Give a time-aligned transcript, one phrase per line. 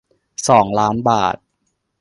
[0.47, 1.35] สองล้าน บาท